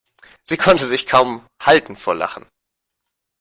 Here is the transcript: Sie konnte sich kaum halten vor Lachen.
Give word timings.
Sie 0.41 0.57
konnte 0.57 0.87
sich 0.87 1.05
kaum 1.05 1.45
halten 1.61 1.95
vor 1.95 2.15
Lachen. 2.15 2.49